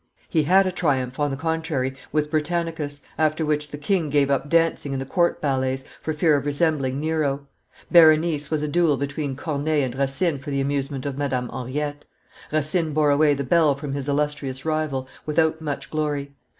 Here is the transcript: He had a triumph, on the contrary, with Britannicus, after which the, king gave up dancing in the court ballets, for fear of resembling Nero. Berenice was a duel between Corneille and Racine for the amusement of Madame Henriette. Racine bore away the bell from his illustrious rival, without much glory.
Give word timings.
He 0.27 0.45
had 0.45 0.65
a 0.65 0.71
triumph, 0.71 1.19
on 1.19 1.29
the 1.29 1.37
contrary, 1.37 1.95
with 2.11 2.31
Britannicus, 2.31 3.03
after 3.19 3.45
which 3.45 3.69
the, 3.69 3.77
king 3.77 4.09
gave 4.09 4.31
up 4.31 4.49
dancing 4.49 4.93
in 4.93 4.97
the 4.99 5.05
court 5.05 5.39
ballets, 5.43 5.83
for 6.01 6.11
fear 6.11 6.35
of 6.35 6.47
resembling 6.47 6.99
Nero. 6.99 7.45
Berenice 7.91 8.49
was 8.49 8.63
a 8.63 8.67
duel 8.67 8.97
between 8.97 9.35
Corneille 9.35 9.85
and 9.85 9.93
Racine 9.95 10.39
for 10.39 10.49
the 10.49 10.59
amusement 10.59 11.05
of 11.05 11.19
Madame 11.19 11.49
Henriette. 11.49 12.05
Racine 12.51 12.93
bore 12.93 13.11
away 13.11 13.35
the 13.35 13.43
bell 13.43 13.75
from 13.75 13.93
his 13.93 14.09
illustrious 14.09 14.65
rival, 14.65 15.07
without 15.27 15.61
much 15.61 15.91
glory. 15.91 16.33